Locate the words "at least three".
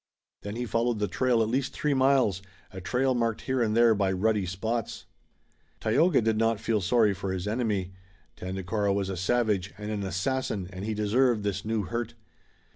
1.43-1.93